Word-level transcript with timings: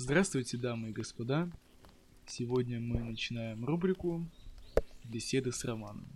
Здравствуйте, 0.00 0.56
дамы 0.56 0.90
и 0.90 0.92
господа. 0.92 1.50
Сегодня 2.24 2.78
мы 2.78 3.00
начинаем 3.00 3.64
рубрику 3.64 4.24
«Беседы 5.02 5.50
с 5.50 5.64
Романом». 5.64 6.06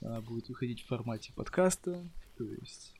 Она 0.00 0.20
будет 0.20 0.48
выходить 0.48 0.82
в 0.82 0.88
формате 0.88 1.32
подкаста, 1.32 2.04
то 2.36 2.44
есть 2.44 2.92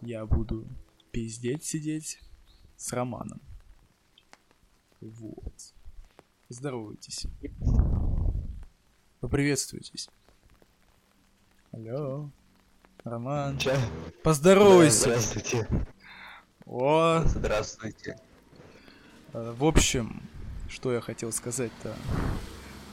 я 0.00 0.26
буду 0.26 0.66
пиздеть 1.12 1.62
сидеть 1.62 2.18
с 2.76 2.92
Романом. 2.92 3.40
Вот. 5.00 5.54
Здоровайтесь. 6.48 7.28
Поприветствуйтесь. 9.20 10.10
Алло. 11.70 12.32
Роман. 13.04 13.58
Чё? 13.58 13.76
Поздоровайся. 14.24 15.10
Да, 15.10 15.20
здравствуйте. 15.20 15.86
О, 16.66 17.22
Здравствуйте. 17.26 18.18
Э, 19.32 19.54
В 19.58 19.64
общем, 19.64 20.22
что 20.68 20.92
я 20.92 21.00
хотел 21.00 21.32
сказать-то. 21.32 21.94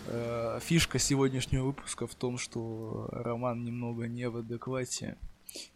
Э, 0.08 0.60
Фишка 0.62 1.00
сегодняшнего 1.00 1.66
выпуска 1.66 2.08
в 2.08 2.16
том, 2.16 2.38
что 2.38 3.08
Роман 3.12 3.64
немного 3.64 4.08
не 4.08 4.30
в 4.30 4.38
адеквате. 4.38 5.18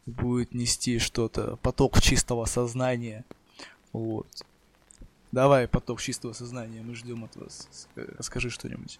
Будет 0.06 0.54
нести 0.54 1.00
что-то, 1.00 1.56
поток 1.58 2.00
чистого 2.02 2.46
сознания. 2.46 3.26
Вот. 3.92 4.28
Давай, 5.32 5.68
поток 5.68 6.00
чистого 6.00 6.34
сознания, 6.34 6.82
мы 6.84 6.94
ждем 6.94 7.24
от 7.24 7.36
вас. 7.36 7.68
Ск- 7.72 8.16
Расскажи 8.20 8.52
что-нибудь. 8.52 9.00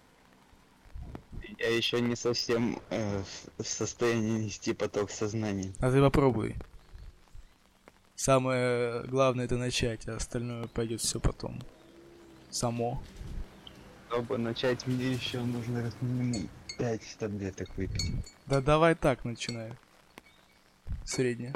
Я 1.58 1.76
еще 1.76 2.00
не 2.00 2.16
совсем 2.16 2.80
э, 2.90 3.22
в 3.58 3.62
состоянии 3.64 4.44
нести 4.44 4.72
поток 4.72 5.10
сознания. 5.10 5.72
А 5.78 5.92
ты 5.92 6.00
попробуй. 6.00 6.56
Самое 8.16 9.02
главное 9.04 9.44
это 9.44 9.56
начать, 9.56 10.08
а 10.08 10.16
остальное 10.16 10.66
пойдет 10.68 11.00
все 11.00 11.20
потом. 11.20 11.60
Само. 12.50 13.02
Чтобы 14.08 14.38
начать 14.38 14.86
мне 14.86 15.12
еще 15.12 15.40
нужно 15.40 15.82
как 15.90 16.00
минимум 16.02 16.48
5 16.78 17.16
таблеток 17.18 17.76
выпить. 17.76 18.12
Да 18.46 18.60
давай 18.60 18.94
так 18.94 19.24
начинай. 19.24 19.72
Средняя. 21.04 21.54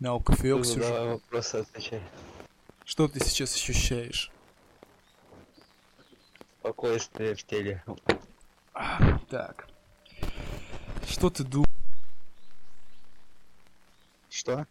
Мяу, 0.00 0.20
кофеек 0.20 0.64
сижу. 0.64 0.80
давай 0.80 1.08
вопросы 1.08 1.56
отвечай. 1.56 2.00
Что 2.84 3.08
ты 3.08 3.20
сейчас 3.20 3.54
ощущаешь? 3.54 4.30
Спокойствие 6.60 7.34
в 7.34 7.42
теле. 7.44 7.84
А, 8.72 9.18
Так. 9.28 9.68
Что 11.06 11.30
ты 11.30 11.42
думаешь? 11.44 11.68
Что? 14.30 14.66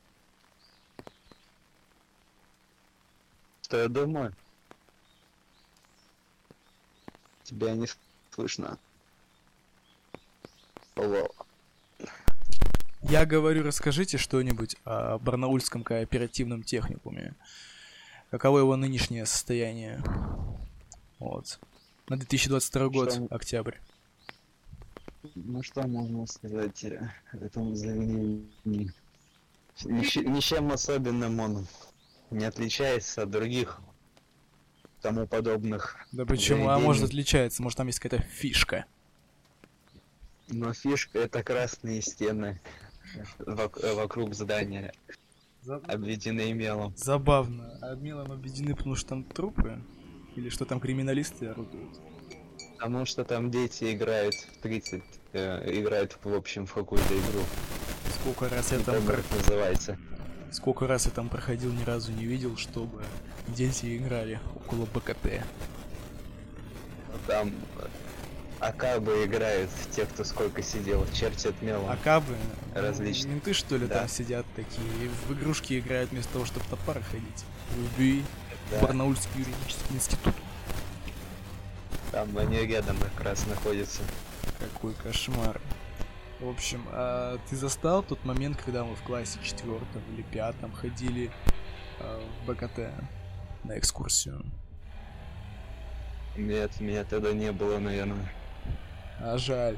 Что 3.68 3.82
я 3.82 3.90
думаю? 3.90 4.34
Тебя 7.44 7.74
не 7.76 7.86
слышно. 8.34 8.80
Алло. 10.96 11.28
Я 13.02 13.26
говорю, 13.26 13.64
расскажите 13.64 14.18
что-нибудь 14.18 14.78
о 14.86 15.18
Барнаульском 15.20 15.84
кооперативном 15.84 16.64
техникуме. 16.64 17.34
Каково 18.32 18.60
его 18.60 18.78
нынешнее 18.78 19.26
состояние? 19.26 20.02
Вот. 21.20 21.60
На 22.08 22.16
2022 22.16 22.88
год, 22.88 23.12
Что? 23.12 23.28
октябрь. 23.32 23.76
Ну 25.36 25.62
что 25.62 25.86
можно 25.86 26.26
сказать 26.26 26.86
э, 26.86 27.12
этому 27.34 27.76
заведению? 27.76 28.48
Нич- 29.84 30.24
Ничем 30.24 30.72
особенным 30.72 31.38
он 31.42 31.68
не 32.32 32.46
отличается 32.46 33.24
от 33.24 33.30
других 33.30 33.80
тому 35.02 35.28
подобных. 35.28 35.98
Да 36.12 36.26
почему? 36.26 36.64
А 36.66 36.74
заведений. 36.74 36.86
может 36.86 37.04
отличается? 37.04 37.62
Может 37.64 37.78
там 37.78 37.88
есть 37.88 38.00
какая-то 38.00 38.24
фишка? 38.26 38.86
Но 40.50 40.74
фишка 40.74 41.20
это 41.20 41.44
красные 41.44 42.02
стены 42.02 42.62
вок- 43.40 43.94
вокруг 43.96 44.34
здания, 44.34 44.94
обведенные 45.66 46.54
мелом. 46.54 46.94
Забавно. 46.98 47.78
А 47.82 47.96
мелом 47.96 48.32
объединены, 48.32 48.76
потому 48.76 48.96
что 48.96 49.10
там 49.10 49.24
трупы? 49.24 49.82
Или 50.36 50.50
что 50.50 50.66
там 50.66 50.80
криминалисты 50.80 51.48
орудуют? 51.48 52.00
Потому 52.78 53.06
что 53.06 53.24
там 53.26 53.50
дети 53.50 53.94
играют 53.94 54.36
в 54.36 54.62
30, 54.62 55.04
э, 55.34 55.80
играют 55.80 56.18
в 56.24 56.34
общем 56.34 56.66
в 56.66 56.74
какую-то 56.74 57.14
игру. 57.14 57.42
Сколько 58.22 58.48
раз 58.50 58.72
я 58.72 58.80
там 58.80 59.04
как 59.06 59.24
называется. 59.32 59.98
Сколько 60.52 60.88
раз 60.88 61.06
я 61.06 61.12
там 61.12 61.30
проходил, 61.30 61.72
ни 61.72 61.84
разу 61.84 62.12
не 62.12 62.26
видел, 62.26 62.56
чтобы 62.58 63.04
дети 63.48 63.98
играли 63.98 64.40
около 64.56 64.86
БКТ. 64.86 65.44
Там 67.28 67.54
акабы 68.60 69.26
играют, 69.26 69.70
те, 69.92 70.06
кто 70.06 70.24
сколько 70.24 70.64
сидел, 70.64 71.06
чертят 71.14 71.62
мелом. 71.62 71.90
Акабы, 71.90 72.36
Различные. 72.74 73.34
менты 73.34 73.54
что 73.54 73.76
ли 73.78 73.88
Да. 73.88 74.00
там 74.00 74.08
сидят 74.10 74.46
такие, 74.56 74.88
и 75.04 75.08
в 75.28 75.34
игрушки 75.34 75.80
играют 75.80 76.12
вместо 76.12 76.34
того, 76.34 76.46
чтобы 76.46 76.66
топора 76.70 77.02
ходить. 77.02 77.46
Люби, 77.76 78.24
Да. 78.72 78.80
Барнаульский 78.82 79.30
юридический 79.40 79.96
институт. 79.96 80.34
Там 82.12 82.38
они 82.38 82.58
рядом 82.66 82.98
как 82.98 83.24
раз 83.24 83.46
находятся. 83.48 84.02
Какой 84.60 84.94
кошмар. 84.94 85.60
В 86.40 86.50
общем, 86.50 86.84
а 86.92 87.40
ты 87.50 87.56
застал 87.56 88.04
тот 88.04 88.24
момент, 88.24 88.62
когда 88.64 88.84
мы 88.84 88.96
в 88.96 89.02
классе 89.02 89.40
четвертом 89.42 90.04
или 90.14 90.22
пятом 90.22 90.72
ходили 90.72 91.32
а, 92.00 92.24
в 92.44 92.46
БКТ 92.46 92.92
на 93.64 93.78
экскурсию? 93.80 94.46
Нет, 96.36 96.80
меня 96.80 97.04
тогда 97.04 97.34
не 97.34 97.52
было, 97.52 97.80
наверное. 97.80 98.32
А 99.20 99.38
жаль. 99.40 99.78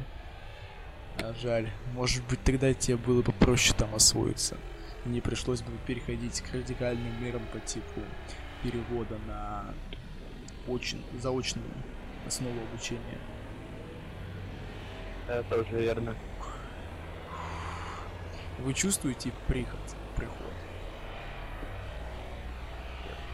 А 1.21 1.33
жаль. 1.33 1.69
Может 1.93 2.25
быть, 2.27 2.43
тогда 2.43 2.73
тебе 2.73 2.97
было 2.97 3.21
бы 3.21 3.31
проще 3.31 3.73
там 3.73 3.95
освоиться. 3.95 4.57
Не 5.05 5.21
пришлось 5.21 5.61
бы 5.61 5.71
переходить 5.87 6.41
к 6.41 6.53
радикальным 6.53 7.23
мерам 7.23 7.41
по 7.53 7.59
типу 7.61 8.01
перевода 8.63 9.17
на 9.27 9.73
очень 10.67 11.05
заочную 11.21 11.71
основу 12.27 12.59
обучения. 12.69 13.17
Это 15.29 15.61
уже 15.61 15.79
верно. 15.79 16.15
Вы 18.59 18.73
чувствуете 18.73 19.31
приход, 19.47 19.79
приход? 20.17 20.35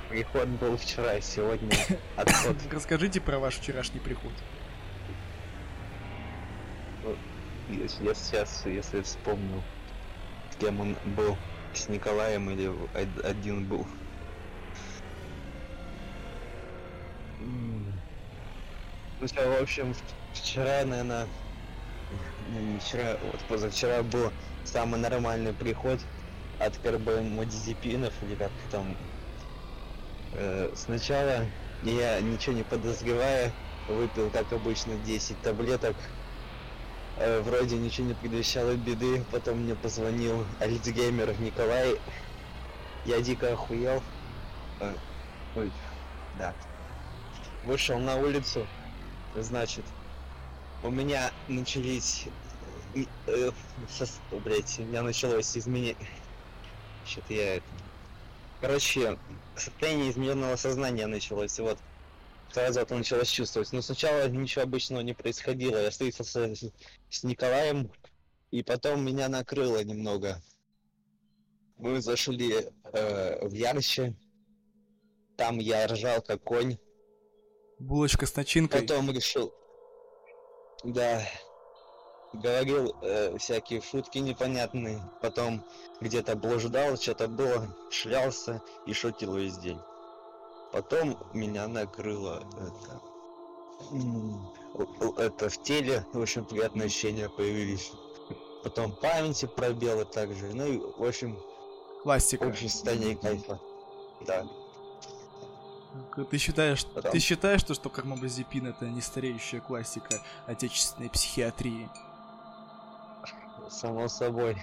Приход 0.10 0.48
был 0.48 0.78
вчера, 0.78 1.20
сегодня 1.20 1.76
отход. 2.16 2.56
Расскажите 2.72 3.20
про 3.20 3.40
ваш 3.40 3.56
вчерашний 3.56 4.00
приход. 4.00 4.32
Если 7.70 8.06
я 8.06 8.14
сейчас, 8.14 8.64
если 8.68 9.02
вспомню, 9.02 9.64
с 10.52 10.56
кем 10.58 10.80
он 10.80 10.96
был, 11.18 11.36
с 11.74 11.90
Николаем 11.90 12.52
или 12.52 12.68
од- 12.68 13.26
один 13.26 13.66
был. 13.66 13.88
Ну 17.40 19.28
в 19.28 19.62
общем, 19.62 19.96
вчера, 20.34 20.86
наверное, 20.86 21.28
не 22.52 22.78
вчера, 22.80 23.18
вот 23.32 23.42
позавчера 23.48 24.04
был 24.04 24.32
самый 24.66 25.00
нормальный 25.00 25.54
приход 25.54 26.00
от 26.60 26.78
карбамазепинов 26.78 28.14
или 28.24 28.36
как 28.36 28.52
там. 28.72 28.96
Э, 30.34 30.72
сначала 30.76 31.46
я, 31.84 32.20
ничего 32.22 32.56
не 32.56 32.64
подозревая, 32.64 33.52
выпил, 33.88 34.30
как 34.30 34.52
обычно, 34.52 34.96
10 35.06 35.42
таблеток 35.42 35.96
Э, 37.18 37.40
вроде 37.40 37.78
ничего 37.78 38.08
не 38.08 38.14
предвещало 38.14 38.76
беды, 38.76 39.24
потом 39.32 39.60
мне 39.60 39.74
позвонил 39.74 40.46
альцгеймер 40.60 41.40
Николай. 41.40 41.98
Я 43.06 43.22
дико 43.22 43.54
охуел. 43.54 44.04
Э, 44.82 44.94
ой, 45.56 45.72
да. 46.38 46.54
Вышел 47.64 47.98
на 48.00 48.18
улицу, 48.18 48.68
значит, 49.36 49.86
у 50.84 50.90
меня 50.90 51.32
начались... 51.48 52.28
и- 52.96 53.08
э, 53.28 53.52
сос- 53.90 54.20
блядь, 54.44 54.80
у 54.80 54.84
меня 54.84 55.04
началось 55.04 55.56
изменение... 55.58 55.96
Что-то 57.06 57.34
я 57.34 57.56
это... 57.58 57.66
Короче, 58.62 59.20
состояние 59.56 60.10
измененного 60.12 60.56
сознания 60.56 61.06
началось, 61.08 61.60
вот. 61.60 61.78
Сразу 62.52 62.80
это 62.80 62.96
началось 62.96 63.30
чувствовать. 63.30 63.72
Но 63.74 63.82
сначала 63.82 64.28
ничего 64.30 64.64
обычного 64.64 65.02
не 65.02 65.14
происходило. 65.14 65.78
Я 65.78 65.90
встретился 65.90 66.56
с, 66.56 66.72
с 67.10 67.24
Николаем, 67.24 67.92
и 68.52 68.64
потом 68.64 69.04
меня 69.04 69.28
накрыло 69.28 69.84
немного. 69.84 70.42
Мы 71.78 72.02
зашли 72.02 72.54
э, 72.94 73.46
в 73.46 73.52
Ярще. 73.52 74.16
Там 75.36 75.60
я 75.60 75.86
ржал 75.88 76.22
как 76.22 76.42
конь. 76.44 76.78
Булочка 77.78 78.26
с 78.26 78.36
начинкой. 78.36 78.82
Потом 78.82 79.12
решил... 79.12 79.54
Да. 80.86 81.22
Говорил 82.42 82.96
э, 83.02 83.38
всякие 83.38 83.82
шутки 83.82 84.18
непонятные. 84.20 85.02
Потом 85.22 85.64
где-то 86.02 86.36
блуждал, 86.36 86.98
что-то 86.98 87.28
было, 87.28 87.68
шлялся 87.90 88.62
и 88.86 88.94
шутил 88.94 89.36
весь 89.36 89.58
день. 89.58 89.80
потом 90.72 91.18
меня 91.34 91.68
накрыло 91.68 92.44
это, 92.58 93.02
это 95.22 95.50
в 95.50 95.64
теле 95.64 96.06
очень 96.14 96.46
приятные 96.46 96.88
ощущения 96.88 97.30
появились. 97.30 97.92
Потом 98.64 98.96
памяти 98.96 99.46
пробелы 99.46 100.06
также. 100.06 100.54
Ну 100.54 100.66
и, 100.66 100.78
в 100.80 101.04
общем, 101.04 101.38
Классика. 102.06 102.44
Общее 102.44 102.70
состояние 102.70 103.16
кайфа. 103.16 103.60
Да. 104.28 104.46
Ты 106.30 106.38
считаешь, 106.38 106.86
Потом... 106.86 107.12
ты 107.12 107.20
считаешь, 107.20 107.62
что, 107.62 107.74
что 107.74 107.90
кармабазепин 107.90 108.68
это 108.68 108.86
не 108.86 109.02
стареющая 109.02 109.60
классика 109.60 110.22
отечественной 110.46 111.10
психиатрии? 111.10 111.90
Само 113.70 114.08
собой. 114.08 114.58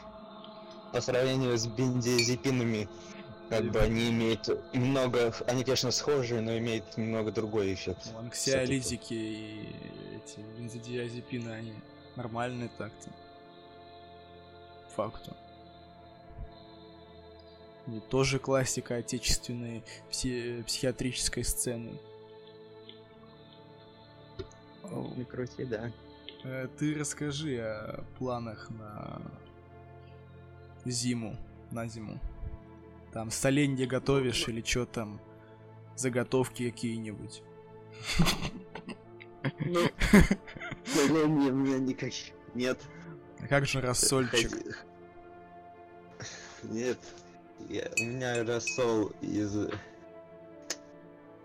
По 0.93 1.01
сравнению 1.01 1.57
с 1.57 1.67
бензодиазепинами, 1.67 2.89
как 3.49 3.71
бы 3.71 3.81
они 3.81 4.11
имеют 4.11 4.49
много, 4.75 5.35
они, 5.47 5.65
конечно, 5.65 5.91
схожие, 5.91 6.41
но 6.41 6.57
имеют 6.59 6.97
немного 6.97 7.33
другой 7.33 7.75
эффект. 7.75 8.13
Анксиолитики 8.19 9.15
и 9.15 9.77
эти 10.17 10.41
бензодиазепины, 10.59 11.51
они 11.51 11.75
нормальные 12.17 12.71
так-то. 12.77 13.11
Факту. 14.95 15.35
И 17.87 18.01
тоже 18.11 18.39
классика 18.39 18.97
отечественной 18.97 19.83
пси- 20.11 20.63
психиатрической 20.65 21.45
сцены. 21.45 21.99
Не 25.17 25.25
крути, 25.25 25.65
да. 25.65 25.91
Э, 26.45 26.69
ты 26.79 26.99
расскажи 26.99 27.59
о 27.61 28.05
планах 28.19 28.69
на 28.71 29.23
зиму, 30.85 31.37
на 31.71 31.87
зиму. 31.87 32.21
Там 33.13 33.31
соленье 33.31 33.87
готовишь 33.87 34.49
или 34.49 34.63
что 34.63 34.87
там, 34.87 35.21
заготовки 35.97 36.71
какие-нибудь. 36.71 37.43
Ну, 39.61 39.81
соленья 40.85 41.53
у 41.53 41.57
меня 41.57 41.79
никак 41.79 42.13
нет. 42.55 42.81
А 43.41 43.47
как 43.47 43.67
же 43.67 43.81
рассольчик? 43.81 44.85
Нет, 46.63 46.99
я, 47.69 47.91
у 47.99 48.03
меня 48.03 48.45
рассол 48.45 49.13
из... 49.21 49.69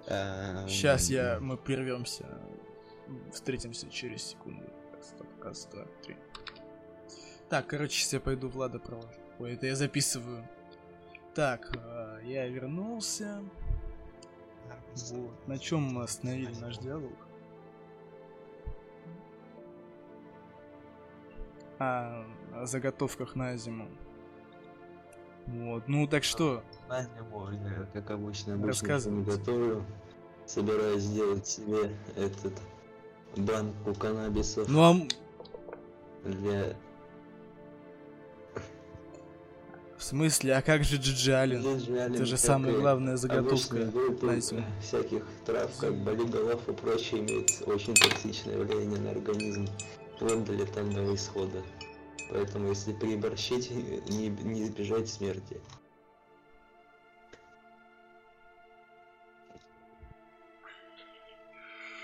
Сейчас 0.06 1.10
я, 1.10 1.40
мы 1.42 1.58
прервемся. 1.58 2.40
Встретимся 3.34 3.90
через 3.90 4.24
секунду. 4.24 4.72
Так, 5.08 5.16
стоп, 5.16 5.44
раз, 5.44 5.66
два, 5.68 5.86
три. 6.04 6.18
Так, 7.50 7.68
короче, 7.68 7.98
сейчас 7.98 8.14
я 8.14 8.20
пойду 8.20 8.50
Влада 8.50 8.80
провожу. 8.80 9.20
Ой, 9.40 9.54
это 9.54 9.68
я 9.68 9.76
записываю. 9.76 10.48
Так, 11.34 11.72
э, 11.76 12.22
я 12.26 12.48
вернулся. 12.48 13.42
Вот. 15.12 15.48
На 15.48 15.58
чем 15.60 15.82
мы 15.84 16.04
остановили 16.04 16.54
наш 16.60 16.78
диалог? 16.80 17.14
А, 21.80 22.26
о 22.56 22.66
заготовках 22.66 23.36
на 23.36 23.56
зиму. 23.56 23.88
Вот, 25.46 25.88
ну 25.88 26.08
так 26.08 26.24
что? 26.24 26.64
На 26.90 27.04
зиму, 27.04 27.50
я, 27.52 27.88
как 27.94 28.10
обычно, 28.12 28.56
обычно 28.56 28.98
готовлю. 29.24 29.86
Собираюсь 30.46 31.04
сделать 31.04 31.46
себе 31.46 31.96
этот 32.16 32.54
банку 33.36 33.94
каннабисов. 33.96 34.68
Ну 34.68 34.82
а... 34.82 34.96
Для 36.24 36.76
В 39.98 40.04
смысле, 40.04 40.56
а 40.56 40.62
как 40.62 40.84
же 40.84 40.98
Джиджи 40.98 41.34
Аллен? 41.34 41.66
Это 41.66 42.26
же 42.26 42.38
самая 42.38 42.74
главная 42.74 43.18
заготовка 43.18 43.92
на 44.22 44.40
всяких 44.80 45.24
трав, 45.44 45.76
как 45.80 45.96
болиголов 45.96 46.68
и 46.70 46.74
прочее, 46.74 47.22
имеет 47.22 47.64
очень 47.66 47.96
токсичное 47.96 48.58
влияние 48.58 49.00
на 49.00 49.12
организм, 49.12 49.68
вплоть 50.16 50.46
до 50.46 50.54
летального 50.54 51.16
исхода. 51.16 51.64
Поэтому, 52.30 52.70
если 52.70 52.94
переборщить, 52.94 53.72
не, 53.72 54.28
не 54.28 54.64
избежать 54.66 55.10
смерти. 55.10 55.60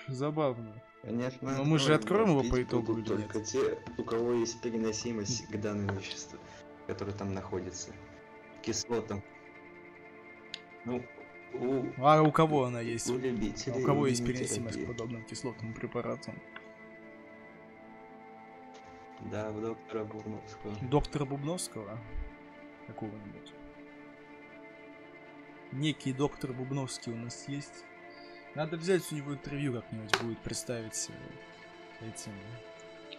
Забавно. 0.07 0.73
Конечно. 1.03 1.57
Но 1.57 1.63
мы 1.63 1.77
же 1.77 1.93
откроем 1.93 2.29
его 2.29 2.43
по 2.49 2.63
итогу 2.63 2.97
или 2.97 3.05
только 3.05 3.37
нет? 3.37 3.47
те, 3.47 3.77
у 3.97 4.03
кого 4.03 4.33
есть 4.33 4.59
переносимость 4.61 5.47
к 5.47 5.57
данному 5.59 5.99
веществу 5.99 6.39
который 6.87 7.13
там 7.13 7.33
находится. 7.33 7.91
Кислотам. 8.61 9.21
Ну, 10.85 11.03
у... 11.53 11.85
А 11.97 12.21
у 12.21 12.31
кого 12.31 12.65
она 12.65 12.81
есть? 12.81 13.09
У 13.09 13.17
любителей. 13.17 13.81
У 13.81 13.85
кого 13.85 14.07
есть 14.07 14.25
переносимость 14.25 14.83
к 14.83 14.87
подобным 14.87 15.23
кислотным 15.23 15.73
препаратам? 15.73 16.41
Да, 19.31 19.51
у 19.51 19.61
доктора 19.61 20.03
Бубновского. 20.03 20.75
Доктора 20.81 21.25
Бубновского? 21.25 21.99
Какого-нибудь. 22.87 23.53
Некий 25.71 26.11
доктор 26.11 26.53
Бубновский 26.53 27.13
у 27.13 27.15
нас 27.15 27.47
есть. 27.47 27.85
Надо 28.55 28.77
взять 28.77 29.11
у 29.11 29.15
него 29.15 29.33
интервью 29.33 29.73
как-нибудь 29.73 30.21
будет 30.21 30.39
представить 30.39 31.09
этим 32.01 32.33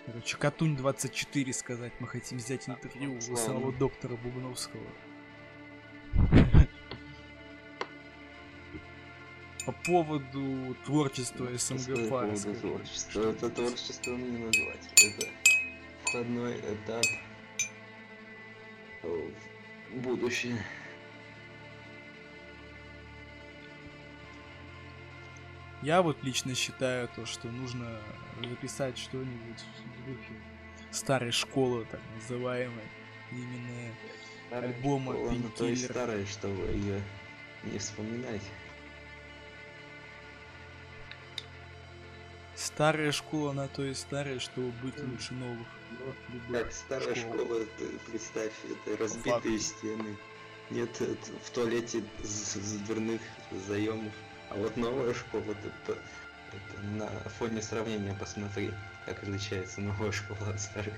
Короче, 0.07 0.37
Катунь 0.37 0.77
24 0.77 1.53
сказать, 1.55 1.93
мы 1.99 2.07
хотим 2.07 2.37
взять 2.39 2.69
интервью 2.69 3.17
у 3.17 3.37
самого 3.37 3.73
доктора 3.73 4.17
Бубновского. 4.17 4.85
По 9.65 9.73
поводу 9.73 10.77
творчества 10.85 11.49
СМГ 11.57 12.11
По 12.11 12.27
творчества. 12.61 13.31
Это 13.31 13.49
творчество 13.49 14.11
не 14.11 14.45
назвать. 14.45 14.91
Это 14.93 15.27
входной 16.05 16.61
этап 16.61 17.05
в 19.03 19.97
будущее. 20.03 20.63
Я 25.85 26.01
вот 26.01 26.17
лично 26.23 26.55
считаю 26.55 27.09
то, 27.15 27.27
что 27.27 27.49
нужно 27.49 28.01
записать 28.41 28.97
что-нибудь 28.97 29.61
в 29.61 30.07
духе 30.07 30.33
старой 30.91 31.31
школы, 31.31 31.87
так 31.91 32.01
называемой, 32.15 32.85
именно 33.31 33.95
старая 34.47 34.71
альбома 34.71 35.13
школа, 35.13 35.31
Painkiller. 35.31 35.77
старая, 35.77 36.25
чтобы 36.27 36.63
ее 36.73 37.03
не 37.65 37.79
вспоминать. 37.79 38.41
Старая 42.55 43.13
школа, 43.13 43.53
на 43.53 43.69
то 43.69 43.85
и 43.85 43.93
старая, 43.93 44.39
чтобы 44.39 44.71
быть 44.83 44.99
лучше 44.99 45.35
новых. 45.35 45.69
Как 46.51 46.73
старая 46.73 47.15
школа, 47.15 47.45
школа 47.45 47.67
ты 47.77 47.89
представь, 48.11 48.53
это 48.65 48.97
разбитые 49.03 49.59
Факт. 49.59 49.77
стены. 49.79 50.17
Нет 50.71 50.99
в 51.45 51.51
туалете 51.51 52.03
с, 52.23 52.55
с 52.55 52.79
дверных 52.79 53.21
заемов. 53.67 54.15
А 54.51 54.55
вот 54.57 54.77
новая 54.77 55.15
школа, 55.15 55.43
это, 55.43 55.99
это 56.53 56.83
на 56.83 57.09
фоне 57.31 57.63
сравнения 57.63 58.15
посмотри, 58.19 58.73
как 59.07 59.23
отличается 59.23 59.81
новая 59.81 60.13
школа 60.13 60.51
от 60.51 60.61
старой. 60.61 60.95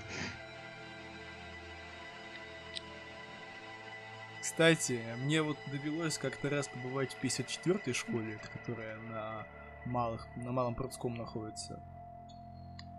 Кстати, 4.40 5.00
мне 5.18 5.42
вот 5.42 5.56
довелось 5.70 6.18
как-то 6.18 6.48
раз 6.48 6.68
побывать 6.68 7.12
в 7.12 7.22
54-й 7.22 7.92
школе, 7.92 8.38
которая 8.52 8.96
на 9.00 9.46
малых, 9.84 10.26
на 10.36 10.52
малом 10.52 10.74
Продском 10.74 11.14
находится. 11.16 11.82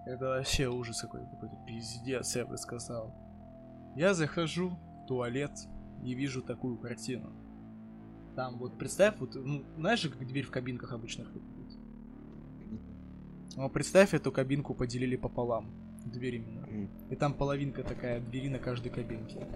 Это 0.06 0.26
вообще 0.26 0.68
ужас 0.68 1.02
какой-то, 1.02 1.26
какой-то 1.28 1.56
пиздец, 1.66 2.36
я 2.36 2.46
бы 2.46 2.58
сказал. 2.58 3.14
Я 3.96 4.14
захожу 4.14 4.70
в 4.70 5.08
туалет 5.08 5.52
и 6.04 6.14
вижу 6.14 6.42
такую 6.42 6.78
картину. 6.78 7.32
Там 8.38 8.60
вот 8.60 8.78
представь, 8.78 9.16
вот, 9.18 9.34
ну, 9.34 9.66
знаешь 9.78 10.00
же, 10.00 10.12
как 10.12 10.28
дверь 10.28 10.46
в 10.46 10.52
кабинках 10.52 10.94
обычных 10.94 11.28
выглядит? 11.32 11.80
Ну, 13.56 13.68
представь, 13.68 14.14
эту 14.14 14.32
кабинку 14.32 14.76
поделили 14.76 15.16
пополам. 15.16 15.72
Дверь 16.06 16.36
именно. 16.36 16.88
И 17.10 17.16
там 17.16 17.34
половинка 17.34 17.84
такая, 17.84 18.20
двери 18.20 18.50
на 18.50 18.60
каждой 18.60 18.92
кабинке. 18.92 19.48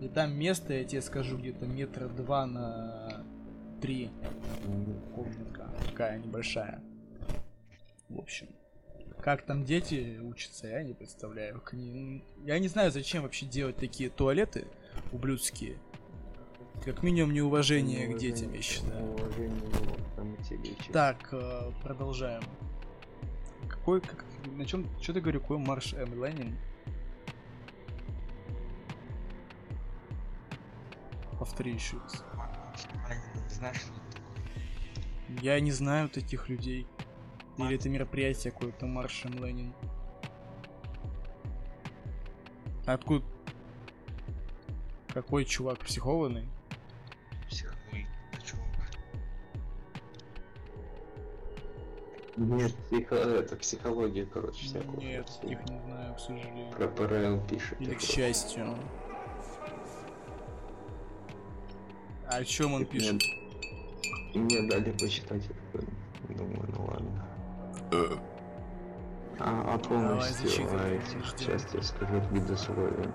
И 0.00 0.06
там 0.06 0.38
место, 0.38 0.72
я 0.72 0.84
тебе 0.84 1.02
скажу, 1.02 1.36
где-то 1.36 1.66
метра 1.66 2.06
два 2.06 2.46
на 2.46 3.24
три. 3.80 4.12
Комнатка 5.16 5.68
такая 5.84 6.20
небольшая. 6.20 6.80
В 8.08 8.20
общем. 8.20 8.46
Как 9.18 9.44
там 9.44 9.64
дети 9.64 10.20
учатся, 10.22 10.68
я 10.68 10.84
не 10.84 10.94
представляю. 10.94 11.60
Я 12.44 12.60
не 12.60 12.68
знаю, 12.68 12.92
зачем 12.92 13.24
вообще 13.24 13.46
делать 13.46 13.78
такие 13.78 14.10
туалеты 14.10 14.68
ублюдские. 15.10 15.80
Как 16.84 17.02
минимум 17.04 17.32
неуважение, 17.32 18.06
неуважение 18.06 18.16
к 18.16 18.18
детям, 18.18 18.52
я 18.54 18.62
считаю. 18.62 19.16
Так, 20.92 21.28
э, 21.32 21.70
продолжаем. 21.82 22.42
Какой, 23.68 24.00
как, 24.00 24.24
на 24.46 24.64
чем, 24.64 24.86
что 25.00 25.12
ты 25.12 25.20
говорю, 25.20 25.40
какой 25.40 25.58
марш 25.58 25.94
М. 25.94 26.24
Ленин? 26.24 26.56
Повтори 31.38 31.72
еще 31.72 31.98
раз. 31.98 32.24
Я 35.40 35.60
не 35.60 35.70
знаю 35.70 36.08
таких 36.08 36.48
людей. 36.48 36.86
Или 37.58 37.76
это 37.76 37.88
мероприятие 37.88 38.52
какое-то 38.52 38.86
Маршем 38.86 39.32
Ленин. 39.44 39.72
Откуда? 42.86 43.24
Какой 45.08 45.44
чувак 45.44 45.78
психованный? 45.80 46.48
Нет, 52.42 52.74
психо... 52.88 53.14
это 53.14 53.56
психология, 53.56 54.26
короче, 54.26 54.64
всякого. 54.64 55.00
Нет, 55.00 55.26
таких 55.40 55.58
не 55.68 55.80
знаю, 55.80 56.14
к 56.14 56.20
сожалению. 56.20 56.70
Про 56.72 56.88
ПРЛ 56.88 57.40
пишет. 57.48 57.80
Или 57.80 57.94
к 57.94 58.00
такое. 58.00 58.14
счастью. 58.14 58.76
А 62.28 62.36
о 62.36 62.44
чем 62.44 62.74
он 62.74 62.86
пишет? 62.86 63.22
И 64.32 64.38
мне 64.38 64.68
дали 64.68 64.90
почитать, 64.92 65.42
такой, 65.46 65.86
думаю, 66.28 66.68
ну 66.76 66.84
ладно. 66.86 67.28
А, 69.38 69.74
а 69.74 69.78
полностью 69.78 70.48
зачитай, 70.48 70.98
а, 70.98 71.00
этих, 71.00 71.74
я 71.74 71.82
скажу 71.82 72.22
предусловия. 72.30 73.14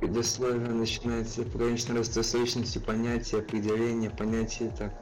Предусловие 0.00 0.70
начинается 0.70 1.42
пограничное 1.42 1.98
расстройственности 1.98 2.78
понятия, 2.78 3.38
определения, 3.38 4.10
понятия 4.10 4.72
так. 4.78 4.94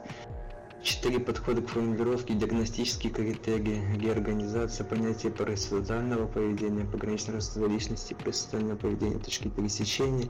Четыре 0.81 1.19
подхода 1.19 1.61
к 1.61 1.67
формулировке, 1.67 2.33
диагностические 2.33 3.11
критерии, 3.11 3.83
реорганизация, 3.99 4.85
понятие 4.85 5.31
парасоциального 5.31 6.25
поведения, 6.25 6.85
пограничное 6.85 7.35
расстройство 7.35 7.71
личности, 7.71 8.13
парасоциальное 8.13 8.77
поведение, 8.77 9.19
точки 9.19 9.49
пересечения, 9.49 10.29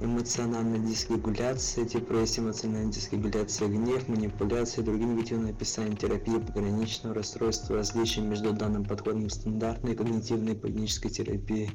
эмоциональная 0.00 0.80
дисрегуляция, 0.80 1.84
депрессия, 1.84 2.40
эмоциональная 2.40 2.90
дисрегуляция, 2.90 3.68
гнев, 3.68 4.08
манипуляция, 4.08 4.84
другие 4.84 5.08
негативные 5.08 5.52
описания 5.52 5.94
терапии 5.94 6.38
пограничного 6.38 7.14
расстройства, 7.14 7.76
различия 7.76 8.22
между 8.22 8.52
данным 8.52 8.84
подходом 8.84 9.26
и 9.26 9.28
стандартной 9.28 9.94
когнитивной 9.94 10.56
поведенческой 10.56 11.10
терапии, 11.12 11.70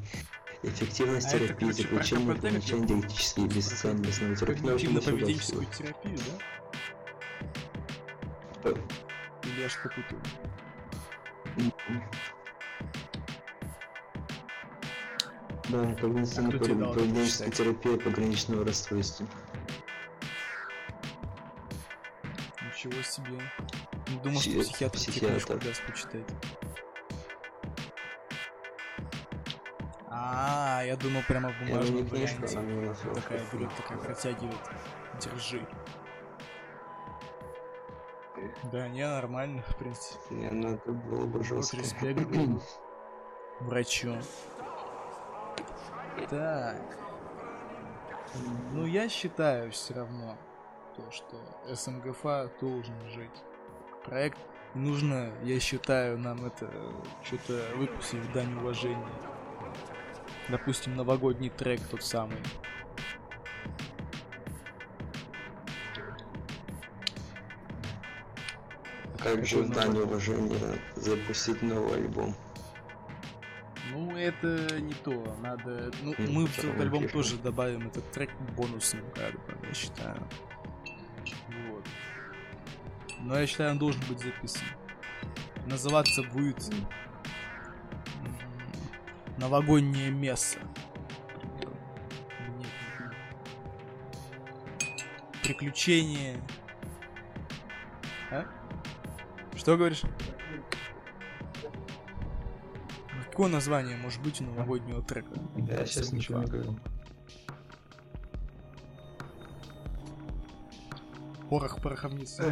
эффективность 0.63 1.27
А 1.27 1.39
терапии, 1.39 1.67
про 1.67 1.73
заключение, 1.73 2.35
помещение, 2.35 2.87
диагностические 2.87 3.45
и 3.45 3.49
бесцельные 3.49 4.09
основные 4.09 4.37
терапии. 4.37 4.63
Когнитивно-поведенческую 4.63 5.65
терапию, 5.77 6.17
да? 6.17 6.64
Или 8.71 9.61
я 9.61 9.69
что 9.69 9.89
путаю? 9.89 10.21
Да, 15.69 15.81
А 15.81 15.95
когнитивно 15.95 16.49
кто 16.49 16.65
тебе 16.65 16.75
дал 16.75 16.91
это 16.91 16.99
поведенческая 16.99 17.49
почитать? 17.49 17.55
терапия 17.57 17.97
пограничного 17.97 18.65
расстройства. 18.65 19.25
Ничего 22.63 23.01
себе. 23.01 23.41
Не 24.07 24.17
думал, 24.19 24.39
что 24.41 24.49
Пси- 24.51 24.61
психиатр 24.61 24.99
тебе 24.99 25.11
психиатр. 25.11 25.33
книжку 25.33 25.53
даст 25.65 25.85
почитать. 25.87 26.25
А, 30.07 30.83
я 30.85 30.95
думал 30.97 31.21
прямо 31.27 31.49
в 31.51 31.59
бумажном 31.59 32.05
варианте. 32.05 32.59
мне 32.59 32.93
Такая 33.15 33.41
берет, 33.51 33.75
такая 33.75 33.97
протягивает. 33.97 34.59
Держи. 35.19 35.65
Да, 38.71 38.87
не, 38.87 39.07
нормально, 39.07 39.61
в 39.67 39.75
принципе. 39.77 40.19
Не, 40.29 40.49
ну 40.49 40.69
это 40.75 40.91
было 40.91 41.25
бы 41.25 41.43
жестко. 41.43 41.77
респект 41.77 42.27
врачу. 43.59 44.15
Так. 46.29 46.81
Ну, 48.73 48.85
я 48.85 49.07
считаю 49.07 49.71
все 49.71 49.93
равно, 49.93 50.37
то, 50.95 51.11
что 51.11 51.37
СМГФА 51.73 52.51
должен 52.59 52.95
жить. 53.09 53.43
Проект 54.03 54.39
нужно, 54.73 55.31
я 55.43 55.59
считаю, 55.59 56.17
нам 56.17 56.45
это 56.45 56.69
что-то 57.23 57.61
выпустить 57.75 58.19
в 58.19 58.33
дань 58.33 58.53
уважения. 58.57 59.07
Допустим, 60.49 60.95
новогодний 60.95 61.49
трек 61.49 61.81
тот 61.89 62.03
самый. 62.03 62.37
Как 69.25 69.43
же 69.43 69.63
в 69.63 69.69
дань 69.71 69.97
уважения 69.97 70.79
запустить 70.95 71.59
новый 71.63 71.95
альбом? 71.95 72.35
Ну, 73.91 74.15
это 74.15 74.79
не 74.79 74.93
то. 74.93 75.35
Надо. 75.41 75.91
Ну, 76.03 76.13
М, 76.19 76.31
мы 76.31 76.45
в 76.45 76.55
этот 76.59 76.79
альбом 76.79 77.01
фишка. 77.03 77.17
тоже 77.17 77.37
добавим 77.37 77.87
этот 77.87 78.11
трек 78.11 78.29
бонусным, 78.55 79.03
как 79.15 79.31
бы, 79.33 79.67
я 79.67 79.73
считаю. 79.73 80.21
Вот. 81.69 81.83
Но 83.21 83.39
я 83.39 83.47
считаю, 83.47 83.71
он 83.71 83.79
должен 83.79 84.01
быть 84.07 84.19
записан. 84.19 84.67
Называться 85.65 86.21
будет 86.21 86.61
м, 86.71 86.87
новогоднее 89.39 90.11
знаю. 90.11 90.59
Приключения. 95.41 96.39
А? 98.31 98.45
Что 99.55 99.77
говоришь? 99.77 100.03
Какое 103.29 103.49
название 103.49 103.97
может 103.97 104.21
быть 104.21 104.39
у 104.41 104.45
новогоднего 104.45 105.01
трека? 105.01 105.33
Я 105.55 105.85
сейчас 105.85 106.11
ничего 106.11 106.39
не 106.39 106.45
говорю. 106.45 106.79
Порох 111.49 111.79
пороховница. 111.81 112.43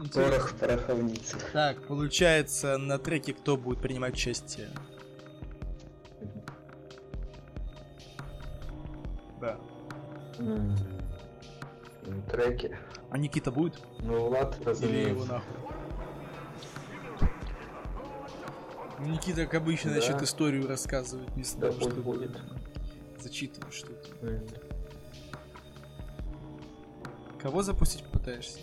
Интересно. 0.00 0.22
Порох 0.22 0.50
в 0.50 0.56
пороховнице. 0.56 1.36
Так, 1.52 1.86
получается, 1.86 2.76
на 2.78 2.98
треке 2.98 3.32
кто 3.32 3.56
будет 3.56 3.80
принимать 3.80 4.14
участие? 4.14 4.68
Да. 9.40 9.58
Треки. 12.30 12.76
А 13.10 13.16
Никита 13.18 13.50
будет? 13.50 13.80
Ну, 14.00 14.28
Влад, 14.28 14.56
Или 14.60 14.68
разумеется. 14.68 15.10
его 15.10 15.24
нахуй? 15.24 15.56
Никита, 19.06 19.44
как 19.46 19.54
обычно, 19.54 19.90
Да. 19.90 19.96
начнет 19.96 20.22
историю 20.22 20.66
рассказывать 20.66 21.28
вместо 21.30 21.58
Да 21.58 21.68
того, 21.68 21.80
чтобы 21.80 22.02
будет. 22.02 22.30
зачитывать 23.20 23.72
что-то. 23.74 24.08
М, 24.26 24.40
Кого 27.40 27.62
запустить 27.62 28.02
попытаешься? 28.04 28.58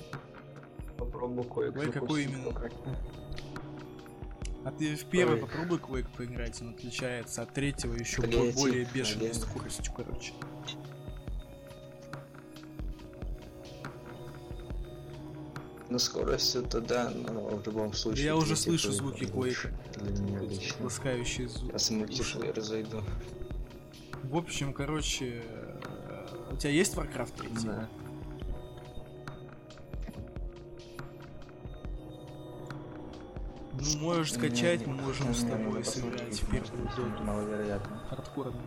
Попробую 0.98 1.43
кое 1.48 1.71
Ой, 1.71 1.91
какой 1.91 2.24
именно? 2.24 2.51
А 4.63 4.71
ты 4.71 4.95
в 4.95 5.05
первый 5.05 5.36
Ой. 5.36 5.41
попробуй 5.41 5.77
Quake 5.79 6.07
поиграть, 6.15 6.62
он 6.62 6.69
отличается 6.69 7.41
от 7.43 7.53
третьего 7.53 7.93
еще 7.93 8.21
Третий, 8.21 8.60
более 8.60 8.86
бешеной 8.86 9.27
наверное. 9.29 9.41
скоростью, 9.48 9.93
короче. 9.95 10.33
Ну, 15.91 16.00
скорость 16.00 16.55
это 16.55 16.79
да, 16.79 17.10
но 17.10 17.57
в 17.57 17.65
любом 17.65 17.91
случае... 17.91 18.27
я 18.27 18.38
уже 18.38 18.55
слышу 18.55 18.93
звуки 18.93 19.24
Quake. 19.24 19.74
Для 20.00 20.24
меня 20.24 20.39
лично. 20.39 20.86
Ласкающий 20.86 21.48
звук. 21.48 21.74
Я 21.74 21.79
с 21.79 21.89
мультиплеер 21.89 22.62
зайду. 22.62 23.01
В 24.24 24.38
общем, 24.38 24.71
короче, 24.71 25.43
э, 25.45 26.53
у 26.53 26.55
тебя 26.55 26.69
есть 26.69 26.95
Warcraft 26.95 27.38
3? 27.38 27.50
Да. 27.65 27.89
Ну, 33.74 33.98
можешь 33.98 34.33
скачать, 34.33 34.88
мы 34.88 34.93
можем 34.93 35.33
с 35.33 35.43
тобой 35.43 35.83
сыграть 35.83 36.41
в 36.41 36.50
первую 36.50 36.86
доту 36.95 37.21
Маловероятно. 37.21 37.98
хардкорную, 38.10 38.63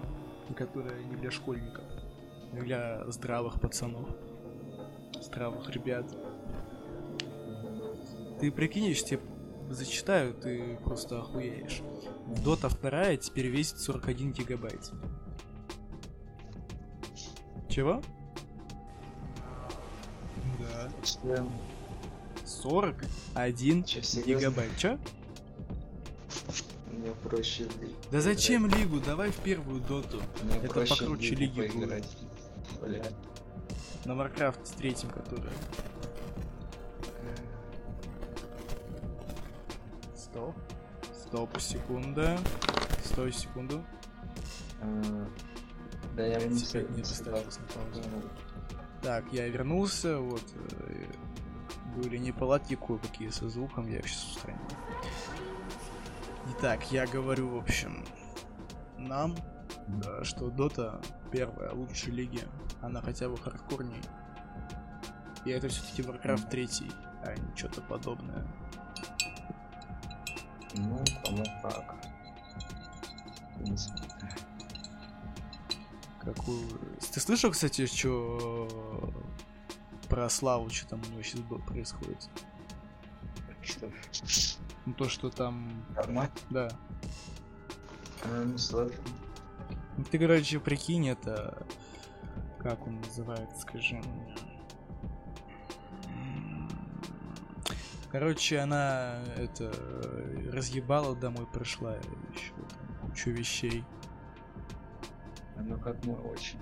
которая 0.54 1.02
не 1.04 1.16
для 1.16 1.30
школьников, 1.30 1.84
а 2.52 2.56
для 2.56 3.10
здравых 3.10 3.62
пацанов, 3.62 4.10
здравых 5.22 5.70
ребят. 5.70 6.04
Ты 8.44 8.52
прикинешь, 8.52 9.02
тебе 9.02 9.20
зачитаю, 9.70 10.34
ты 10.34 10.76
просто 10.84 11.18
охуеешь. 11.18 11.80
Дота 12.44 12.68
вторая 12.68 13.16
теперь 13.16 13.46
весит 13.46 13.78
41 13.78 14.32
гигабайт. 14.32 14.90
Чего? 17.70 18.02
Да. 20.58 20.92
Что? 21.02 21.48
41 22.44 23.84
Чё, 23.84 24.02
серьёзно? 24.02 24.40
гигабайт. 24.40 24.76
Чё? 24.76 24.98
Мне 26.92 27.12
проще... 27.22 27.66
Да 28.12 28.20
зачем 28.20 28.66
лигу? 28.66 29.00
Давай 29.00 29.30
в 29.30 29.38
первую 29.38 29.80
доту. 29.80 30.20
Мне 30.42 30.58
Это 30.58 30.68
проще 30.68 30.96
покруче 30.96 31.34
в 31.34 31.38
лиги 31.38 31.60
лигу 31.62 31.78
будет. 31.78 32.04
На 34.04 34.12
Warcraft 34.12 34.66
с 34.66 34.70
третьим, 34.72 35.08
который. 35.08 35.48
Стоп. 40.34 40.56
Стоп, 41.14 41.60
секунда. 41.60 42.36
Стой 43.04 43.30
секунду. 43.30 43.84
А, 44.80 45.26
Да 46.16 46.26
я 46.26 46.38
не 46.44 46.58
поставил 46.58 47.36
на 47.38 47.42
паузу. 47.44 48.02
Так, 49.00 49.32
я 49.32 49.46
вернулся, 49.46 50.18
вот. 50.18 50.42
э, 50.88 51.04
Были 51.94 52.16
неполадки 52.16 52.74
кое-какие 52.74 53.28
со 53.28 53.48
звуком, 53.48 53.86
я 53.86 53.98
их 53.98 54.08
сейчас 54.08 54.24
устраню. 54.36 54.58
Итак, 56.50 56.90
я 56.90 57.06
говорю, 57.06 57.50
в 57.50 57.56
общем, 57.58 58.04
нам, 58.98 59.36
да, 59.86 60.24
что 60.24 60.50
Дота 60.50 61.00
первая 61.30 61.70
лучшей 61.72 62.12
лиги, 62.12 62.40
она 62.82 63.00
хотя 63.02 63.28
бы 63.28 63.36
хардкорней. 63.36 64.02
И 65.44 65.50
это 65.50 65.68
все-таки 65.68 66.02
Warcraft 66.02 66.50
3, 66.50 66.68
а 67.22 67.34
не 67.36 67.56
что-то 67.56 67.82
подобное. 67.82 68.44
Ну, 70.74 71.04
по-моему, 71.24 71.60
так. 71.62 71.96
В 73.50 73.58
принципе. 73.58 74.02
Какую... 76.20 76.80
Ты 77.12 77.20
слышал, 77.20 77.50
кстати, 77.50 77.86
что 77.86 79.12
про 80.08 80.28
Славу, 80.28 80.70
что 80.70 80.88
там 80.88 81.02
у 81.02 81.12
него 81.12 81.22
сейчас 81.22 81.40
происходит? 81.66 82.28
Что? 83.62 83.90
Ну 84.86 84.94
то, 84.94 85.08
что 85.08 85.30
там... 85.30 85.84
Нормально? 85.94 86.32
Да. 86.50 86.68
А, 88.24 88.44
ну, 88.44 88.58
слушай. 88.58 88.96
Ну, 89.96 90.04
ты, 90.04 90.18
короче, 90.18 90.60
прикинь, 90.60 91.08
это... 91.08 91.66
Как 92.58 92.86
он 92.86 93.00
называется, 93.00 93.60
скажи 93.60 93.96
мне. 93.96 94.33
Короче, 98.14 98.60
она 98.60 99.18
это 99.36 99.74
разъебала 100.52 101.16
домой 101.16 101.48
пришла 101.52 101.96
еще 102.32 102.52
кучу 103.02 103.30
вещей. 103.30 103.84
Ну, 105.56 105.76
как 105.80 106.04
мы 106.04 106.14
очень. 106.14 106.60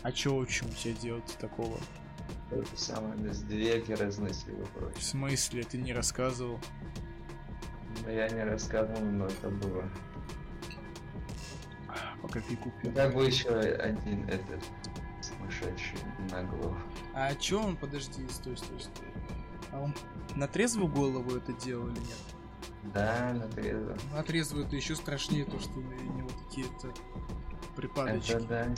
А 0.00 0.10
чё 0.10 0.36
очень 0.36 0.66
у 0.66 0.70
тебя 0.70 0.94
делать 0.94 1.36
такого? 1.38 1.76
То 2.48 2.56
же 2.64 2.74
самое, 2.74 3.14
без 3.18 3.42
двери 3.42 3.92
разносили 3.92 4.54
В 4.62 4.70
прочее. 4.70 5.02
смысле, 5.02 5.62
ты 5.62 5.76
не 5.76 5.92
рассказывал? 5.92 6.58
Но 8.02 8.10
я 8.10 8.26
не 8.30 8.42
рассказывал, 8.42 9.02
но 9.02 9.26
это 9.26 9.50
было. 9.50 9.84
Пока 12.22 12.40
ты 12.40 12.56
купил. 12.56 12.94
Как 12.94 13.12
бы 13.14 13.26
еще 13.26 13.50
один 13.50 14.26
этот 14.26 14.64
сумасшедший 15.20 15.98
на 16.30 16.44
голову. 16.44 16.78
А 17.12 17.34
чё 17.34 17.62
он, 17.62 17.76
подожди, 17.76 18.26
стой, 18.30 18.56
стой, 18.56 18.80
стой. 18.80 19.08
А 19.72 19.80
он 19.80 19.94
на 20.36 20.48
трезвую 20.48 20.88
голову 20.88 21.36
это 21.36 21.52
делал 21.52 21.88
или 21.88 21.98
нет? 21.98 22.18
Да, 22.94 23.32
на 23.34 23.46
трезвом. 23.48 23.98
На 24.12 24.22
трезвую 24.22 24.66
это 24.66 24.76
еще 24.76 24.96
страшнее, 24.96 25.44
то, 25.44 25.58
что 25.60 25.78
у 25.78 25.82
него 25.82 26.28
такие-то 26.44 26.92
припадочки. 27.76 28.32
Это 28.32 28.46
да. 28.46 28.74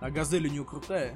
А 0.00 0.10
газель 0.10 0.46
у 0.48 0.50
него 0.50 0.64
крутая. 0.64 1.14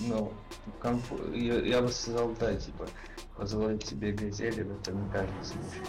Ну, 0.00 0.32
комфу- 0.80 1.36
я, 1.36 1.60
я 1.60 1.80
бы 1.80 1.88
сказал, 1.88 2.32
да, 2.40 2.54
типа, 2.56 2.88
позволить 3.36 3.86
себе 3.86 4.12
газели, 4.12 4.62
в 4.62 4.80
этом 4.80 5.04
не 5.04 5.10
каждый 5.10 5.44
случай. 5.44 5.82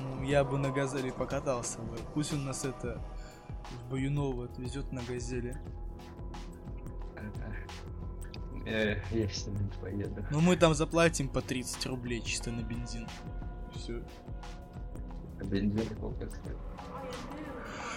Ну, 0.00 0.22
я 0.22 0.44
бы 0.44 0.58
на 0.58 0.70
газели 0.70 1.10
покатался 1.10 1.80
бы. 1.80 1.96
Пусть 2.14 2.32
он 2.32 2.44
нас 2.44 2.64
это 2.64 3.02
в 3.70 3.90
Баюново 3.90 4.46
отвезет 4.46 4.90
на 4.92 5.02
газели. 5.02 5.56
Э, 8.68 9.02
Я 9.10 9.28
с 9.28 9.46
ним 9.46 9.56
не 9.56 9.70
поеду. 9.80 10.24
Но 10.30 10.40
мы 10.40 10.56
там 10.56 10.74
заплатим 10.74 11.28
по 11.28 11.40
30 11.40 11.86
рублей 11.86 12.20
чисто 12.22 12.50
на 12.50 12.62
бензин. 12.62 13.06
Все. 13.74 14.02
А 15.40 15.44
бензин 15.44 15.84
сколько 15.96 16.26
стоит? 16.30 16.56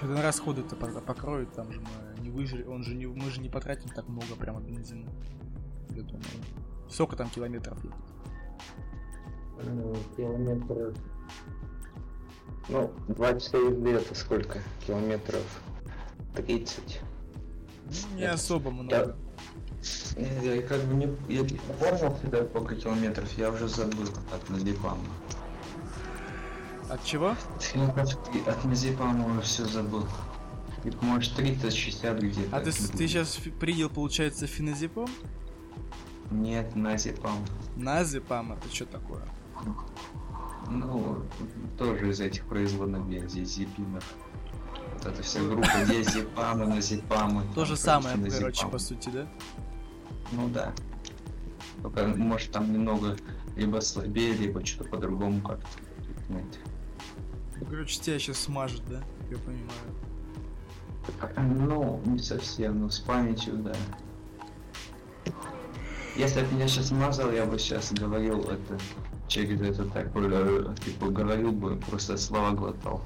Это 0.01 0.10
на 0.12 0.22
расходы-то 0.22 0.75
пока 0.75 1.00
покроет, 1.01 1.54
там 1.54 1.72
же 1.72 1.80
мы 1.82 2.20
не 2.22 2.30
выжили, 2.32 2.63
он 2.63 2.84
же 2.84 2.96
не, 2.96 3.06
мы 3.06 3.30
же 3.30 3.40
не 3.40 3.50
потратим 3.50 3.90
так 3.90 4.08
много 4.08 4.36
прямо 4.36 4.60
бензина. 4.62 5.08
Я 5.92 6.04
думаю. 6.04 6.24
Сколько 6.90 7.16
там 7.16 7.30
километров 7.30 7.78
едет? 7.84 7.96
Ну, 9.64 9.96
километров... 10.18 10.96
Ну, 12.70 12.92
20 13.10 13.53
езды 13.53 13.90
это 13.92 14.16
сколько? 14.16 14.60
Километров 14.88 15.44
30. 16.36 17.01
Ну, 18.12 18.16
Не 18.18 18.24
Это- 18.24 18.34
особо 18.36 18.72
много. 18.72 18.96
Я, 18.96 19.16
я 20.17 20.61
как 20.61 20.81
бы 20.83 20.94
не... 20.94 21.05
Я 21.27 21.44
помнил 21.79 22.15
всегда 22.17 22.46
сколько 22.46 22.75
километров, 22.75 23.31
я 23.37 23.50
уже 23.50 23.67
забыл 23.67 24.07
от 24.33 24.50
Назипама. 24.50 25.05
От 26.89 27.03
чего? 27.03 27.35
Я 27.74 28.51
от 28.51 28.65
Назипама 28.65 29.41
все 29.41 29.65
забыл. 29.65 30.05
И, 30.83 30.91
может 31.01 31.37
30-60 31.37 32.20
где-то. 32.20 32.57
А 32.57 32.59
ты, 32.59 32.72
ты 32.72 33.07
сейчас 33.07 33.37
принял, 33.59 33.89
получается, 33.89 34.48
феназепам? 34.48 35.07
Нет, 36.31 36.75
Назипам. 36.75 37.46
Назепам, 37.75 38.53
это 38.53 38.74
что 38.74 38.85
такое? 38.85 39.24
Ну, 40.70 41.24
тоже 41.77 42.09
из 42.09 42.20
этих 42.22 42.46
производных 42.46 43.03
бензопинов. 43.05 44.03
Вот 44.94 45.05
эта 45.05 45.22
вся 45.22 45.41
группа 45.41 45.67
диазепамы, 45.87 46.65
назепамы. 46.65 47.44
То 47.53 47.65
же 47.65 47.75
самое, 47.75 48.17
короче, 48.31 48.67
по 48.67 48.79
сути, 48.79 49.09
да? 49.09 49.27
Ну 50.31 50.50
да. 50.50 50.74
Только, 51.81 52.07
может, 52.07 52.51
там 52.51 52.72
немного 52.72 53.17
либо 53.55 53.79
слабее, 53.79 54.33
либо 54.33 54.65
что-то 54.65 54.89
по-другому 54.89 55.41
как-то. 55.41 55.67
Знаете. 56.27 56.59
Ну, 57.59 57.65
Короче, 57.65 58.00
тебя 58.00 58.20
сейчас 58.20 58.39
смажет, 58.39 58.81
да? 58.89 59.01
Я 59.29 59.37
понимаю. 59.37 59.70
Ну, 61.37 62.01
не 62.05 62.20
совсем, 62.20 62.81
но 62.81 62.89
с 62.89 63.00
памятью, 63.00 63.55
да. 63.57 63.74
Если 66.15 66.41
бы 66.41 66.53
меня 66.53 66.67
сейчас 66.67 66.87
смазал, 66.87 67.31
я 67.31 67.46
бы 67.46 67.57
сейчас 67.57 67.91
говорил 67.94 68.41
это 68.41 68.77
через 69.27 69.61
это 69.61 69.85
так, 69.85 70.07
типа 70.83 71.07
говорил 71.07 71.53
бы, 71.53 71.77
просто 71.77 72.17
слова 72.17 72.51
глотал. 72.51 73.01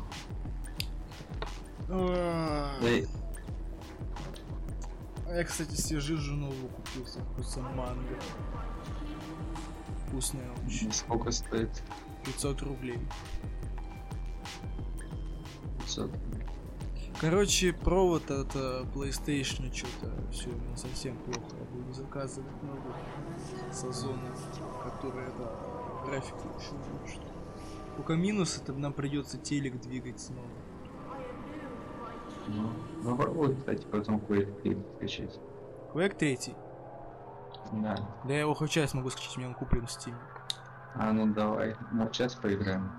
Да 1.87 1.95
А 1.95 3.24
я, 5.35 5.43
кстати, 5.43 5.75
себе 5.75 5.99
новую 6.35 6.69
купил 6.69 7.05
со 7.05 7.19
вкусом 7.19 7.63
манго. 7.75 8.19
Вкусная 10.07 10.49
очень. 10.65 10.91
Сколько 10.93 11.31
стоит? 11.31 11.83
500 12.23 12.61
рублей. 12.61 12.99
500. 15.79 16.11
Короче, 17.19 17.73
провод 17.73 18.29
от 18.31 18.55
э, 18.55 18.83
PlayStation 18.93 19.73
что-то 19.73 20.13
все 20.31 20.49
не 20.49 20.77
совсем 20.77 21.17
плохо. 21.17 21.55
Я 21.57 21.65
буду 21.65 21.93
заказывать 21.93 22.63
новый 22.63 22.93
с 23.71 23.83
Озона, 23.83 24.35
который 24.83 25.23
это 25.23 26.05
графику 26.05 26.47
еще 26.59 26.75
улучшит. 26.75 27.21
Только 27.95 28.13
минус 28.13 28.57
это 28.61 28.73
нам 28.73 28.93
придется 28.93 29.37
телек 29.37 29.79
двигать 29.81 30.19
снова. 30.19 30.47
Ну, 32.47 32.69
попробуй, 33.03 33.55
кстати, 33.55 33.85
потом 33.91 34.19
кое-что 34.19 34.75
скачать. 34.97 35.39
Quake 35.93 36.15
3. 36.17 36.55
Да. 37.81 37.95
Да 38.25 38.33
я 38.33 38.41
его 38.41 38.53
хоть 38.53 38.71
сейчас 38.71 38.93
могу 38.93 39.09
скачать, 39.09 39.37
меня 39.37 39.47
он 39.49 39.55
куплен 39.55 39.87
в 39.87 39.89
Steam. 39.89 40.15
А 40.95 41.11
ну 41.11 41.33
давай, 41.33 41.75
ну 41.91 42.07
сейчас 42.11 42.35
поиграем. 42.35 42.91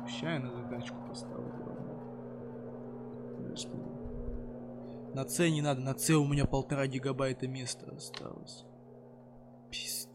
Ну, 0.00 0.08
ща 0.08 0.32
я 0.34 0.40
на 0.40 0.50
задачку 0.50 0.96
поставлю. 1.08 1.56
На 5.14 5.26
С 5.26 5.38
не 5.38 5.62
надо, 5.62 5.80
на 5.80 5.96
С 5.96 6.10
у 6.10 6.26
меня 6.26 6.44
полтора 6.44 6.86
гигабайта 6.86 7.48
места 7.48 7.90
осталось. 7.90 8.66
Пизда. 9.70 10.05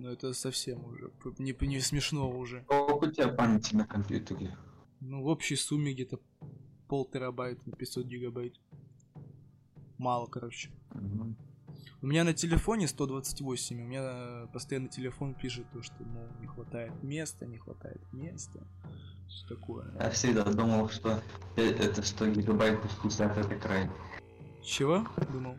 Ну 0.00 0.08
это 0.08 0.32
совсем 0.32 0.82
уже, 0.86 1.10
не, 1.36 1.54
не 1.66 1.80
смешно 1.80 2.30
уже. 2.30 2.64
Сколько 2.64 3.04
у 3.04 3.10
тебя 3.10 3.28
памяти 3.28 3.74
на 3.74 3.86
компьютере? 3.86 4.56
Ну 5.00 5.22
в 5.22 5.26
общей 5.26 5.56
сумме 5.56 5.92
где-то 5.92 6.18
пол 6.88 7.04
терабайта 7.04 7.60
на 7.68 7.76
500 7.76 8.06
гигабайт. 8.06 8.54
Мало, 9.98 10.26
короче. 10.26 10.70
Мгм. 10.94 11.36
У 12.00 12.06
меня 12.06 12.24
на 12.24 12.32
телефоне 12.32 12.88
128, 12.88 13.78
у 13.78 13.86
меня 13.86 14.48
постоянно 14.54 14.88
телефон 14.88 15.34
пишет 15.34 15.66
то, 15.70 15.82
что, 15.82 16.02
мол, 16.02 16.28
не 16.40 16.46
хватает 16.46 17.02
места, 17.02 17.44
не 17.44 17.58
хватает 17.58 18.00
места. 18.10 18.66
Что 19.28 19.54
такое? 19.54 19.92
Я 20.00 20.08
всегда 20.08 20.44
думал, 20.44 20.88
что 20.88 21.22
э- 21.56 21.74
это 21.74 22.00
100 22.00 22.28
гигабайт 22.28 22.80
50 23.02 23.36
это 23.36 23.54
край. 23.56 23.90
Чего? 24.62 25.06
Думал. 25.30 25.58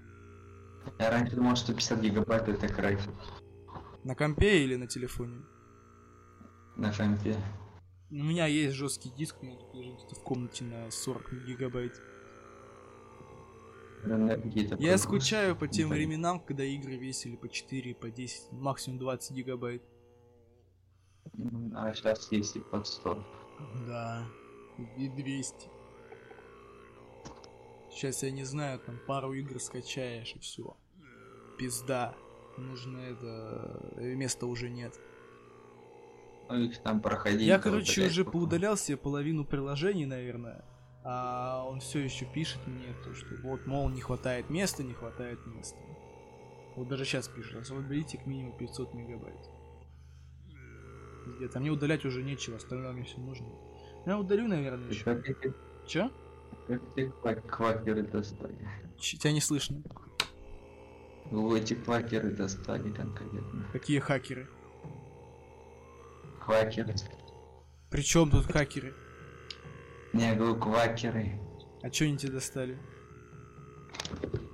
Я 0.98 1.12
раньше 1.12 1.36
думал, 1.36 1.56
что 1.56 1.76
50 1.76 2.02
гигабайт 2.02 2.50
это 2.50 2.68
край 2.68 2.98
На 4.04 4.16
компе 4.16 4.64
или 4.64 4.76
на 4.76 4.88
телефоне? 4.88 5.42
на 6.76 6.92
компе. 6.92 7.36
У 8.10 8.16
меня 8.16 8.46
есть 8.46 8.76
жесткий 8.76 9.10
диск, 9.12 9.42
у 9.42 9.46
меня 9.46 9.58
тут 9.58 10.18
в 10.18 10.24
комнате 10.24 10.66
на 10.66 10.92
40 10.92 11.46
гигабайт. 11.46 12.02
Я 14.80 14.98
скучаю 14.98 15.56
по 15.56 15.68
тем 15.68 15.90
временам, 15.90 16.40
когда 16.40 16.64
игры 16.64 16.98
весили 16.98 17.36
по 17.36 17.48
4, 17.48 17.96
по 17.96 18.10
10, 18.10 18.52
максимум 18.52 19.00
20 19.00 19.32
гигабайт. 19.32 19.84
А 21.76 21.94
сейчас 21.94 22.32
есть 22.32 22.56
и 22.56 22.60
под 22.60 22.88
100. 22.88 23.26
Да. 23.88 24.26
И 24.98 25.08
200. 25.08 25.70
Сейчас 27.92 28.24
я 28.24 28.32
не 28.32 28.44
знаю, 28.44 28.80
там 28.80 29.00
пару 29.06 29.34
игр 29.34 29.60
скачаешь 29.60 30.34
и 30.36 30.40
все. 30.40 30.76
Пизда. 31.60 32.16
Нужно 32.58 32.98
это... 33.00 33.94
э, 33.98 34.14
Места 34.16 34.46
уже 34.46 34.70
нет. 34.70 34.94
Ну, 36.50 36.56
их 36.64 36.78
там 36.84 37.02
проходить. 37.02 37.42
Я, 37.48 37.60
короче, 37.60 38.08
уже 38.08 38.26
потом. 38.26 38.42
поудалял 38.42 38.76
себе 38.78 38.98
половину 38.98 39.46
приложений, 39.46 40.06
наверное. 40.08 40.66
А 41.04 41.66
он 41.68 41.80
все 41.80 42.00
еще 42.00 42.26
пишет 42.26 42.60
мне 42.68 42.94
то, 43.04 43.14
что 43.14 43.36
вот, 43.44 43.66
мол, 43.66 43.90
не 43.90 44.02
хватает 44.02 44.50
места, 44.50 44.84
не 44.84 44.94
хватает 44.94 45.40
места. 45.48 45.78
Вот 46.76 46.88
даже 46.88 47.06
сейчас 47.06 47.28
пишет, 47.28 47.56
освободите 47.62 48.18
к 48.18 48.26
минимум 48.26 48.58
500 48.58 48.94
мегабайт. 48.94 49.50
Где-то. 51.38 51.58
А 51.58 51.62
мне 51.62 51.70
удалять 51.72 52.06
уже 52.06 52.22
нечего, 52.24 52.58
остальное 52.58 52.92
мне 52.92 53.04
все 53.04 53.20
нужно. 53.20 53.48
Я 54.06 54.18
удалю, 54.20 54.48
наверное, 54.48 54.88
Ты 54.90 54.94
еще. 54.94 55.04
Как 55.04 55.26
Че? 55.88 56.12
как 56.68 56.82
ква- 57.24 57.42
квакеры 57.42 58.04
достали? 58.04 58.56
Тебя 59.00 59.32
не 59.32 59.42
слышно. 59.42 59.82
Ну, 61.32 61.56
эти 61.56 61.74
квакеры 61.76 62.32
достали 62.32 62.92
конкретно. 62.92 63.66
Какие 63.72 64.00
хакеры? 64.00 64.48
Квакеры. 66.44 66.94
При 67.90 68.02
чем 68.02 68.30
тут 68.30 68.46
хакеры? 68.46 68.94
Не, 70.14 70.30
я 70.30 70.36
говорю, 70.36 70.58
квакеры. 70.58 71.40
А 71.82 71.92
что 71.92 72.04
они 72.06 72.18
тебе 72.18 72.34
достали? 72.34 72.78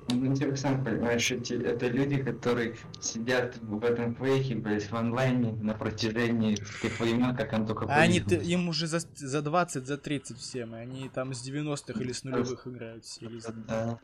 Ну, 0.09 0.33
ты 0.35 0.55
сам 0.55 0.83
понимаешь, 0.85 1.29
эти, 1.31 1.53
это 1.53 1.87
люди, 1.87 2.23
которые 2.23 2.75
сидят 3.01 3.57
в 3.57 3.83
этом 3.83 4.15
фейке, 4.15 4.55
блядь, 4.55 4.89
в 4.89 4.95
онлайне 4.95 5.51
на 5.51 5.73
протяжении 5.73 6.55
тех 6.81 6.97
времен, 6.99 7.35
как 7.35 7.51
он 7.53 7.65
только 7.67 7.85
А 7.85 7.95
они, 8.01 8.21
ты- 8.21 8.35
им 8.37 8.69
уже 8.69 8.87
за, 8.87 8.99
за 9.15 9.41
20, 9.41 9.85
за 9.85 9.97
30 9.97 10.37
всем, 10.37 10.75
и 10.75 10.79
они 10.79 11.09
там 11.09 11.33
с 11.33 11.45
90-х 11.45 11.99
или 11.99 12.11
с 12.13 12.23
нулевых 12.23 12.65
играют 12.67 13.03
все. 13.03 13.25
или 13.25 13.41
Да. 13.67 13.99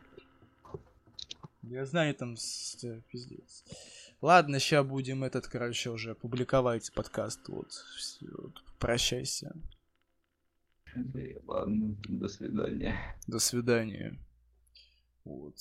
Я 1.64 1.86
знаю, 1.86 2.14
там 2.14 2.36
с- 2.38 2.84
э, 2.84 3.02
пиздец. 3.10 3.64
Ладно, 4.22 4.60
сейчас 4.60 4.86
будем 4.86 5.24
этот, 5.24 5.48
короче, 5.48 5.90
уже 5.90 6.14
публиковать 6.14 6.92
подкаст. 6.94 7.48
Вот, 7.48 7.72
вот, 8.22 8.64
прощайся. 8.80 9.56
Ладно, 11.48 11.96
до 12.08 12.28
свидания. 12.28 12.96
До 13.28 13.40
свидания. 13.40 14.20
Вот. 15.24 15.56